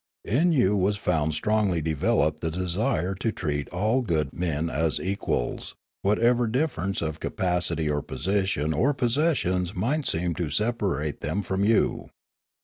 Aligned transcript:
In 0.25 0.51
you 0.51 0.75
was 0.75 0.97
found 0.97 1.35
strongly 1.35 1.79
developed 1.79 2.41
the 2.41 2.49
desire 2.49 3.13
to 3.13 3.31
treat 3.31 3.69
all 3.69 4.01
good 4.01 4.33
men 4.33 4.67
as 4.67 4.99
equals, 4.99 5.75
whatever 6.01 6.47
difference 6.47 7.03
of 7.03 7.19
capacity 7.19 7.87
or 7.87 8.01
position 8.01 8.73
or 8.73 8.95
possessions 8.95 9.75
might 9.75 10.07
seem 10.07 10.33
to 10.33 10.45
sepa 10.45 10.97
rate 10.97 11.21
them 11.21 11.43
from 11.43 11.63
you. 11.63 12.09